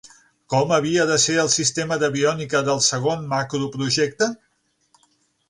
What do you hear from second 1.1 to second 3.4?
de ser el sistema d'aviònica del segon